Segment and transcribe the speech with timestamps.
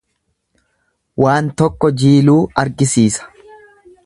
[1.25, 3.31] Waan tokko jiiluu argisiisa.